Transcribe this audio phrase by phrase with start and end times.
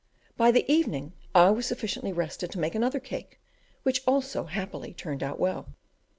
[0.35, 3.39] By the evening I was sufficiently rested to make another cake,
[3.83, 5.75] which also, happily, turned out well.